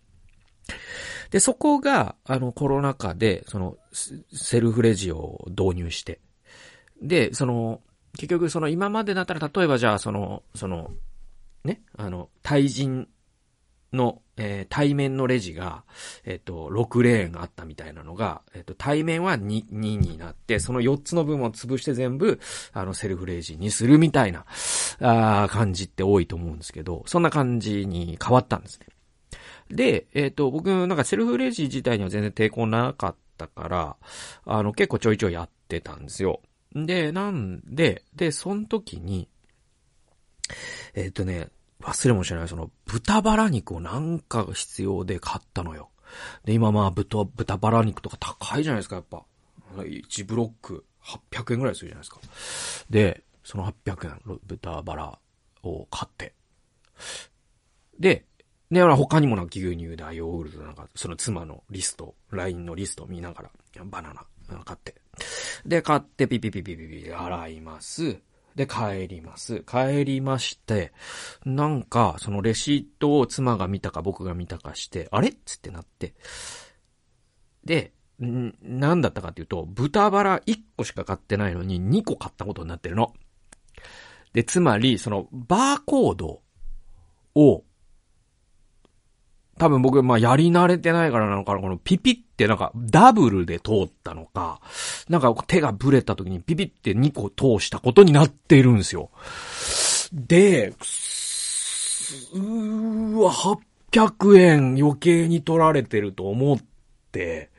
[1.30, 3.76] で、そこが、あの、コロナ禍で、その、
[4.32, 6.20] セルフレジを導入して、
[7.02, 7.80] で、その、
[8.16, 10.90] 結局その今までだったら、例えばじゃあその、その、
[11.64, 13.08] ね、あの、対人
[13.92, 15.84] の、えー、対面のレジが、
[16.24, 22.40] えっ、ー、と、6レーンあったみたいなのが、えっ、ー、と、対面は 2, 2になって、その4つの部分を潰して全部、
[22.72, 24.46] あの、セルフレジにするみたいな、
[25.00, 28.86] あ感じって多いと思うんですけど、そんな感じに変わったんですね。
[29.70, 33.96] で、えっ、と、僕、なんかセルフレジ自体には全然抵抗なかったから、
[34.44, 36.40] あの、結構ちょいちょいやってたんですよ。
[36.74, 39.28] で、なんで、で、その時に、
[40.94, 41.48] えっ、ー、とね、
[41.80, 45.90] 忘れもしない、その、豚バラ肉をなんかが必要で買ったのよ。
[46.44, 49.24] で、今まあ、豚、豚バラ肉とか高いじゃないですか、やっぱ。
[49.76, 50.84] 1ブロック
[51.30, 52.20] 800円ぐらいするじゃないですか。
[52.90, 55.18] で、その800円、豚バラ
[55.62, 56.34] を買って。
[57.98, 58.26] で、
[58.70, 64.24] で、他にもな牛乳だ、ヨーグルトなんか、その妻のリスト、LINE のリストを見ながら、バナナ
[64.64, 64.94] 買って。
[65.64, 68.18] で、買ってピピピピピピ洗います。
[68.54, 69.60] で、帰ります。
[69.60, 70.92] 帰りまして、
[71.44, 76.14] なんか、そのレシートを妻が見たか僕が見たかして、あれっつってなって。
[77.64, 83.14] で、ん、なんだったかっていうと、豚バラ1個しか買ってないのに2個買ったことになってるの。
[84.32, 86.42] で、つまり、その、バーコード
[87.34, 87.64] を
[89.58, 94.60] 多分僕、まあ、やり慣れてないからなのかな、このピピってなんか、ダブルで通ったのか、
[95.08, 99.10] なんか手がブレた時にピピって2個通したことになってるんですよ。
[100.12, 106.58] で、うーわ、800円余計に取られてると思っ
[107.12, 107.50] て、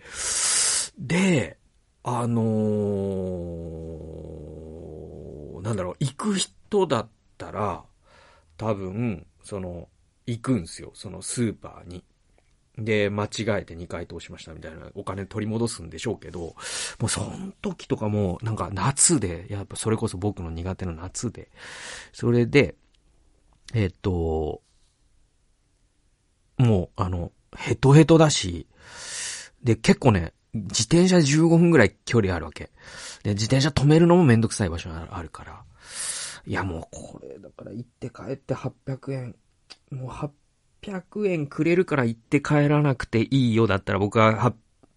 [0.98, 1.58] で、
[2.04, 7.84] あのー、なんだろう、行く人だったら、
[8.58, 9.88] 多分、その、
[10.30, 10.92] 行くんすよ。
[10.94, 12.04] そのスーパーに。
[12.78, 16.56] で、間違えて2回通しましたみたいなお金取り戻すんでしょうけど、も
[17.04, 21.50] うその時とかも、なんか夏で、やっぱそれこそ僕の苦手な夏で、
[22.14, 22.76] それで、
[23.74, 24.62] えっと、
[26.58, 28.68] もう、あの、ヘトヘトだし、
[29.64, 32.72] で、結構ね、自転車15分ぐらい距離あるわけ。
[33.24, 35.64] で、自転車止めるのもめんどくさい場所があるから。
[36.46, 39.36] いや、もうこれ、だから行って帰って800円
[39.92, 40.10] もう
[40.82, 44.54] 800円くれるから行って帰らなくていいよだったら僕は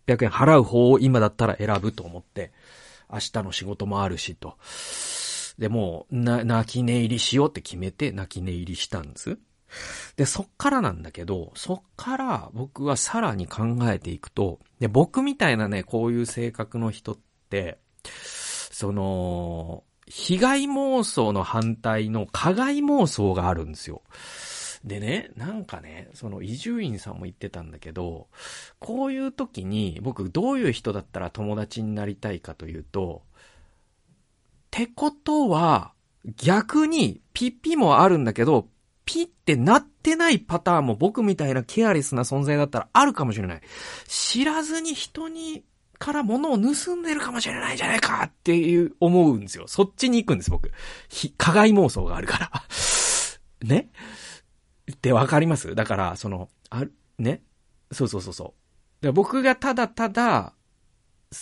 [0.07, 2.52] 800円払う方を今だったら選ぶと思って、
[3.11, 4.57] 明日の仕事もあるしと。
[5.59, 9.38] で、もう、な、泣き寝入りしようって決めて泣き寝入りしたんです。
[10.16, 17.18] で、そっからなんだけど、そっから僕はさらに考えていくと、で、僕みたいなね、こういう性格の人っ
[17.50, 17.78] て、
[18.70, 24.02] その、被害妄想の反対の加害妄想があるんですよ。
[24.84, 28.28] でね、なんかね、その伊集院さんも言ってたんだけど、
[28.80, 33.34] こういう時に僕どういう人だったら友達になりたいかというと、っ
[34.70, 35.92] てことは、
[36.36, 38.68] 逆にピッピもあるんだけど、
[39.04, 43.60] ピってなってないパターンも僕みたいなケアレスな存在だったらあるかもしれない。
[44.06, 45.64] 知らずに人に
[45.98, 49.64] から物を盗んでるかもしれないじゃないかっていう思うんですよ。
[49.68, 50.72] そっちに行くんです、僕。
[51.37, 52.50] 加害妄想があるから。
[53.62, 53.90] ね？
[54.92, 55.74] ってわかります？
[55.74, 56.84] だから、その、あ
[57.18, 57.42] ね？
[57.90, 58.54] そうそうそうそ
[59.02, 59.04] う。
[59.04, 60.54] で僕がただただ、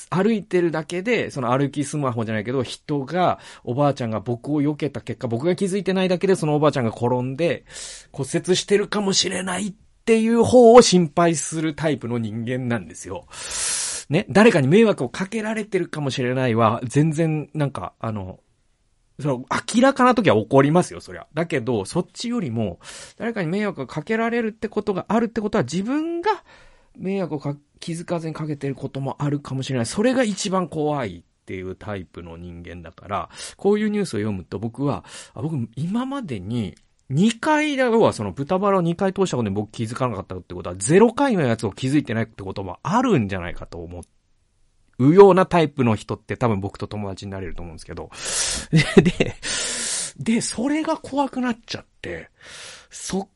[0.09, 7.64] 歩いてるだけで、その歩きスマホじゃないけど、人が、おばあちゃんが僕を避けた結果、僕が気づいてないだけで、そのおばあちゃんが転んで、
[8.12, 9.74] 骨折してるかもしれないっ
[10.05, 13.26] ていう方を心配するタイプの人間なんですよ。
[14.09, 18.38] ね、誰かに迷惑をかけられてるかもしれないは、全然、なんか、あの、
[19.21, 19.45] その、
[19.75, 21.27] 明らかな時は怒りますよ、そりゃ。
[21.35, 22.81] だけど、そっちよりも、
[23.16, 26.45] 誰かに迷惑をかけられるってことがあるってことは、自分が
[26.97, 29.87] 迷惑をか気づかずにかけてることもあるかもしれない。
[29.87, 35.05] それが一番怖いっていうタイプの人間だから、こういうニュースを読むと僕は、
[35.35, 36.75] あ僕今までに
[37.11, 44.03] 2回だ、要はその豚バラを2回通したことに僕気づかなかったってことは、0回のやつを気づいてないってこともあるんじゃないかと思っ
[45.09, 48.11] うようなタイプの人って多分僕と友達になれると思うんですけど。
[49.03, 49.34] で、
[50.18, 52.30] で、それが怖くなっちゃって、
[52.90, 53.28] そ、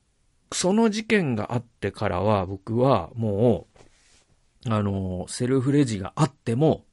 [0.53, 3.67] その事件があってからは僕はも
[4.67, 6.85] う、あの、セルフレジがあっても、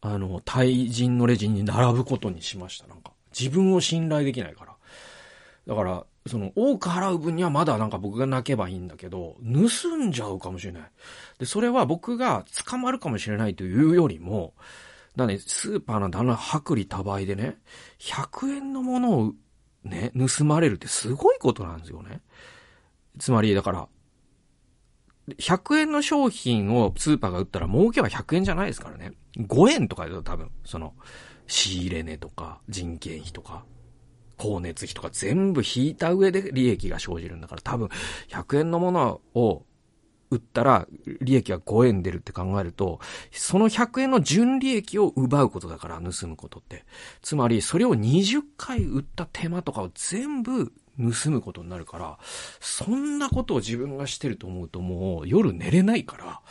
[0.00, 2.86] あの、対人のレジに並ぶことにしました。
[2.86, 4.76] なんか、自分を信頼できないから。
[5.66, 10.82] だから、その、多く払う分にはまだなんか僕が泣けばいいんだけど、盗んじゃうかもしれない。
[11.38, 14.54] で、それは僕が捕まるかもしれないというよりも、
[15.16, 17.58] だね、スーパーなんてあの薄利多売でね、
[17.98, 19.32] 100円のものを
[19.84, 22.20] ね、盗まれるってすごいことなんですよね。
[23.18, 23.88] つまり、だから、
[25.38, 29.12] 100円の商品をスーパーが売ったら儲けは100円じゃないですからね。
[29.38, 30.94] 5円とかだと多分、その、
[31.46, 33.64] 仕入れ値とか、人件費とか、
[34.40, 37.88] 光熱費とか全部引いた上で利益が生じるんだから多分
[38.28, 39.64] 100円のものを
[40.30, 40.86] 売ったら
[41.20, 43.00] 利益は5円出るって考えると、
[43.32, 46.84] その100円の純利益を奪うことだから盗むことって。
[47.20, 52.18] つまりそれを20回売った手間とかを全部盗むことになるから、
[52.60, 56.42] そんなことを自分がしてると思うともう夜寝れないか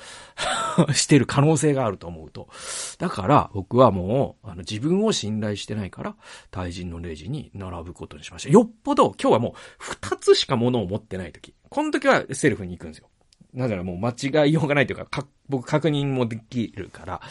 [0.88, 2.50] ら してる可能性があると思うと。
[2.98, 6.16] だから僕はもう、あの自分を信頼してないから、
[6.52, 8.50] 対人のレジに並ぶことにしました。
[8.50, 11.54] よっぽど今日はもう二つしか物を持ってない時。
[11.70, 13.10] この時はセルフに行くんですよ。
[13.54, 17.22] なぜならもう間違いようがないというか、か僕確認もできるから。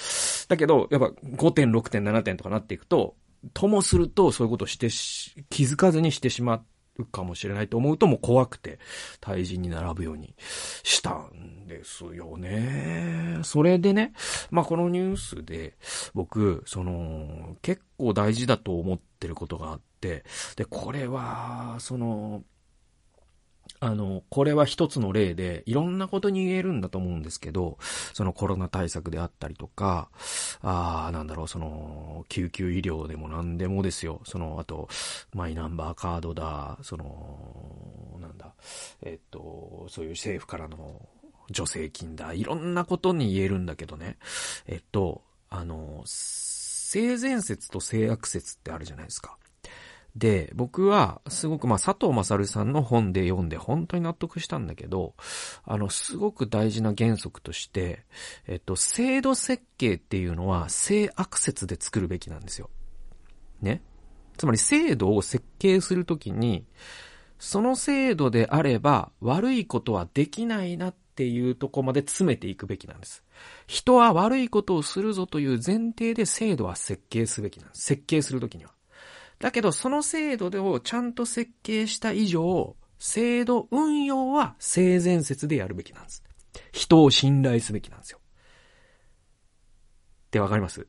[0.49, 3.15] だけど、やっぱ5点、6点、7点とかなっていくと、
[3.55, 4.89] ともするとそういうことをして
[5.49, 8.79] 気づかずにしてしまって、かもしれないと思うともう怖くて、
[9.21, 10.35] 対人に並ぶように
[10.83, 13.41] したんですよね。
[13.45, 14.13] それでね、
[14.51, 15.77] まあこのニュースで
[16.15, 20.25] 僕、その、結構大事だと思ってることがあって、
[20.57, 22.43] で、これは、その、
[23.81, 27.79] あの、これは一つの例で、いろんなことに言えるんだと思うんですけど、
[28.13, 30.11] そのコロナ対策であったりとか、
[30.63, 34.21] ああ、なんだろう、その、救急医療でも何でもですよ。
[34.25, 34.89] その、あと、
[35.33, 38.55] マイナンバーカードだ、その、なんだ、
[39.03, 41.09] えっと、そういう政府からの
[41.55, 44.19] 助成金だ、いろんなことに言えるんだけどね。
[44.67, 49.39] えっと、あの、性善説と性悪説ってあるじゃないですか。
[50.19, 55.15] で、僕は、すごく、まあ、佐藤勝さんの本で読んで本当に納得したんだけど、
[55.65, 58.05] あの、すごく大事な原則として、
[58.47, 62.69] えっと、制度設計っていうのは、性悪説で作るべきなんですよ。
[63.63, 63.81] ね。
[64.37, 66.67] つまり、制度を設計するときに、
[67.39, 73.23] その制度であれば、悪いことはできないなっていうとこまで詰めていくべきなんです。
[73.69, 77.83] 人は悪いことをするぞという前提で制度は設計すべきなんです。
[77.83, 78.73] 設計するときには。
[79.39, 86.25] だけど、その制度をちゃんと設計した以上、制度運用は性善説でやるべきなんです。
[86.73, 88.19] 人を信頼すべきなんですよ。
[88.21, 90.87] ってわかります？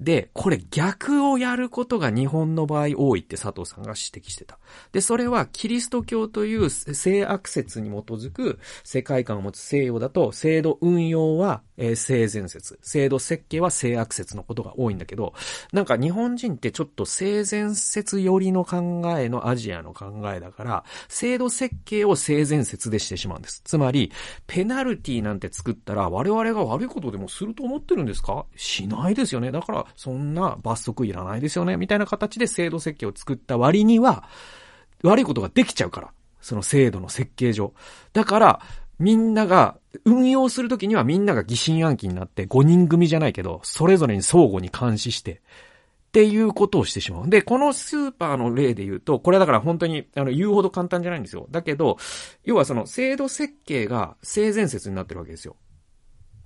[0.00, 4.58] で、これ逆をやることが日本の場合多いって佐藤さんが指摘してた。
[4.92, 12.78] で、それはキリスト教という性悪説に基づく世界観を持つ西洋だと制度運用はえー、性善説。
[12.82, 15.34] 制度設計は性悪説のことが多いんだけど、
[15.72, 23.60] なんか日本人ってちょっと性善説寄りの考えのアジアの考えだから、制度設計を性善説でしてしまうんです。
[23.64, 24.12] つまり、
[24.46, 28.46] ペナルティなんて作ったら我々が悪いことでもすると思ってるんですか？
[28.54, 29.50] しないですよね。
[29.50, 31.76] だから、そんな罰則いらないですよね。
[31.76, 34.28] みたいな形で制度設計を作った割には、
[35.02, 36.10] 悪いことができちゃうから。
[36.40, 37.72] その制度の設計上。
[38.12, 38.60] だから、
[38.98, 47.28] みんなが、運用するときにはみんなが疑心暗鬼になって5人組じゃないけど、それぞれに相互に監視して、っていうことをしてしまう。
[47.28, 51.48] で、このスーパーの例で言うと、これだから本当に、あの、言うほど簡単じゃないんですよ。
[51.50, 51.96] だけど、
[52.44, 55.56] 要はその制度設計が性善説になってるわけですよ。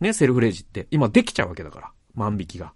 [0.01, 0.87] ね、セルフレジって。
[0.91, 1.93] 今できちゃうわけだから。
[2.15, 2.73] 万引きが。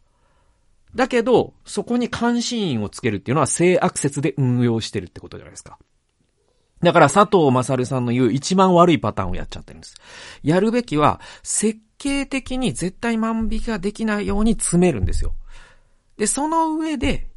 [0.94, 5.78] だけど、そこに監視員をつけるっていうのは性悪説で運用してるってことじゃないですか。
[6.82, 9.94] だから佐藤勝さんの言う一番悪いパターンをやっちゃってるんです。
[10.42, 15.34] やるべきは、設計的に絶対万引きができないように詰めるんですよ。
[16.18, 17.31] で、その上で、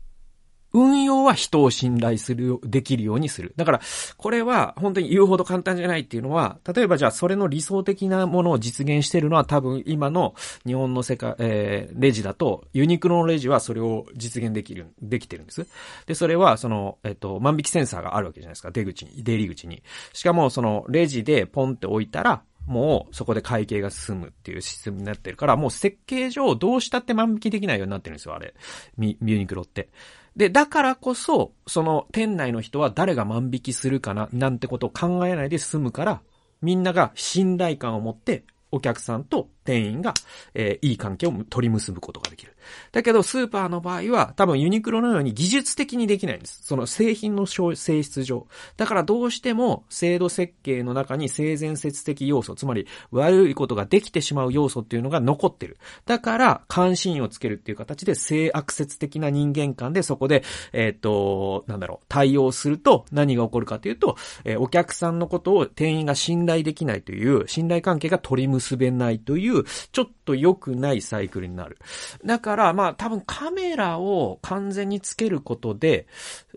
[0.76, 3.54] 運用は人を信頼する、できるようにする。
[3.56, 3.82] だから、
[4.18, 15.66] これは本当に言うほど簡単じゃないっていうのは、例えばじゃあそれの理想的なものを実現してるのは多分今の日本の世界、えー、レジだと、ユニクロのレジはそれを実現できる、できてるんです。
[16.08, 18.72] で、それはその、えっと、万引きセンサーがあるわけじゃないですか。
[18.72, 19.82] 出口に、出入り口に。
[20.12, 28.54] しかもそのレジでポンって置いたら、もうそこで会計が進むっていうシステムになってるから、もう設計上どうしたって万引きできないようになってるんですよ、あれ。
[28.98, 29.90] ミミュニクロって。
[30.36, 36.22] で、だからこそ、その店内の人は誰が万引きするかな、なんてことを考えないで済むから、
[36.62, 40.14] みんなが信頼感を持ってお客さんと店員が、
[40.54, 42.56] えー、いい関係を取り結ぶことができる。
[42.92, 46.62] だけど、スーパーの場合は、多分ユニクロのように技術的にできないんです。
[46.64, 48.48] その製品の性質上。
[48.78, 55.78] だからどうしても、制度設計の中に性善説的要素、つまり悪いことができてしまう要素っていうのが残ってる。
[56.06, 60.44] だから、関心をつけるっていう形で、性悪説的な人間観でそこで、
[60.74, 71.78] えっ、と、なんだろう、対応すると何が起こるかというと、えー、お客さんのことを店員が信頼できないという、信頼関係が取り結べないという、ちょっと良くないサイクルになる。
[72.26, 76.08] だから、まあ多分カメラを完全につけることで、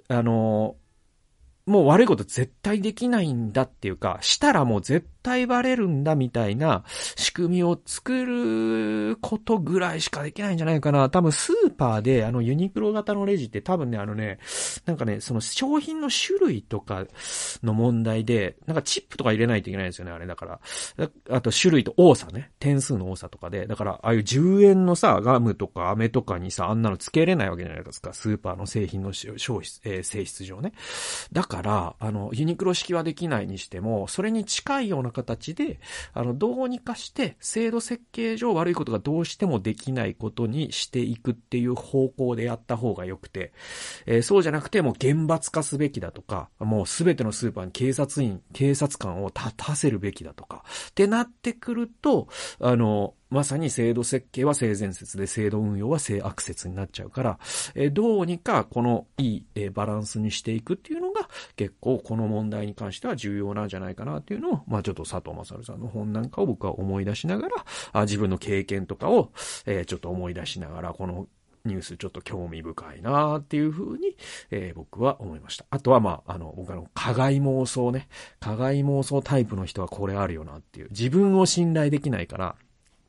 [0.08, 0.76] あの、
[1.66, 6.84] もう悪いこと絶対できないんだっていうか、したらもう絶対バレるんだみたいな
[7.16, 11.10] 仕組みを作ることぐらいしかできないんじゃないかな。
[11.10, 14.38] 多分スーパーであのユニクロ型のレジって多分ね、あのね、
[14.86, 17.04] なんかね、その商品の種類とか
[17.62, 20.60] の問題で、なんかチップとか入れないといけないんですよね、あれだから。
[21.30, 23.66] あと種類と多さね、点数の多さとかで。
[23.66, 28.14] だから、ああいう10円のさ、ガムとか飴とかにさ、あんなのつけれないわけじゃないですか。
[28.14, 30.72] スーパーの製品の消費、えー、性質上ね。
[31.32, 35.80] だから、あの、ユニクロ式はできないにしても、それに近いような形で、
[36.12, 43.52] あの、どうにかして、制度設計上悪いことがどうしてもできないことにしていくっていう方向でやった方が良くて、
[44.06, 52.28] えー、そうじゃなくてもう厳罰化すべきだとか、もうすべてのスーパーに警察員、警察官を立たせるべきだとか、ってなってくると、
[52.60, 57.38] あの、まさに制度設計は性善説で制度運用は性悪説になっちゃうから、
[57.74, 69.32] えどうにかこのいい、えバランスにしていくっていうのが結構この問題に関しては重要なんじゃないかなっていうのを、まあちょっと佐藤正さんの本なんかを僕は思い出しながら、あ自分の経験とかを、
[69.66, 71.28] えちょっと思い出しながら、この
[71.64, 74.16] ニュースちょっと興味深いなっていうふうに、
[74.50, 75.66] えー、僕は思いました。
[75.70, 78.08] あとはまあ、あの、僕あの、加害妄想ね。
[78.40, 80.88] 加害妄想タイプの人はこれあるよなっていう。
[80.90, 82.56] 自分を信頼できないから、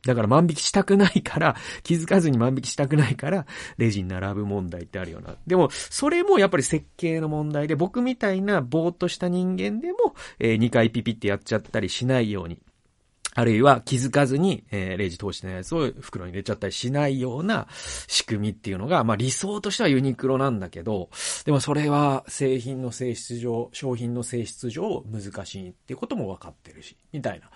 [0.05, 3.45] だから万引きしたくないから、 気づかずに万引きしたくないから、
[3.77, 5.35] レジに並ぶ問題ってあるよな。
[5.45, 12.59] でも、それもやっぱり設計の問題で、僕みたいなぼーっとした人間でも、えー、2回ピピってやっちゃったりしないように、
[13.35, 17.67] あるいは気づかずに、えー、レジ通してないやつを袋に入れちゃったりしないような
[18.07, 21.09] 仕組みっていうのが、まあ理想としてはユニクロなんだけど、
[21.45, 27.49] でもそれは製品の性質上、商品の性質上難しいっていうことも分かってるし、みたいな。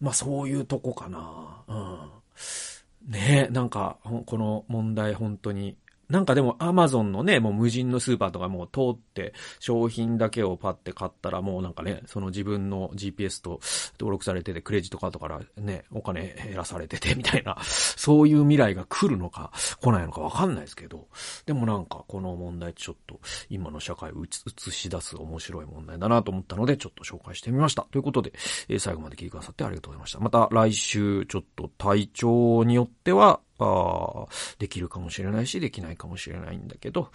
[0.00, 1.64] まあそういうとこかな。
[1.68, 3.12] うん。
[3.12, 5.76] ねえ、なんか、この問題本当に
[6.10, 13.60] なんかでもアマゾンのね、もう無人のスーパーとかもう通って商品だけをパッて買ったらもうなんかね、その自分の GPS と
[13.98, 21.06] 登録されててクレジットカードからね、お金減らされててみたいな、そういう未来が来るのか来ないのかわかんないですけど、
[21.46, 27.86] でもなんかこの問題ちょっと今の社会を映し出す面白い問題だなと思ったのでちょっと紹介してみました。
[27.90, 28.32] ということで、
[28.68, 30.20] え、最後まで聞いてくださってありがとうございました。
[30.20, 34.26] また来週ちょっと体調によってはあ
[34.58, 37.10] できるかもしれないし、できないかもしれないんだけど、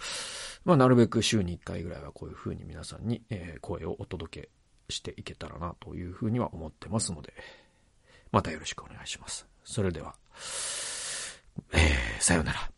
[0.64, 4.48] まあ、なるべく週に1回ぐらいはこういうふうに皆さんに、え、声をお届け
[4.88, 7.32] していけたらなというふうには思ってますので、
[8.32, 9.46] またよろしくお願いします。
[9.64, 10.14] それでは、
[11.72, 12.75] えー、さようなら。